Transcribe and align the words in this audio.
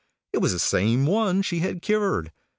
It 0.33 0.39
was 0.39 0.51
the 0.51 0.57
same 0.57 1.05
one 1.05 1.43
she 1.43 1.59
had 1.59 1.83
cured. 1.83 2.31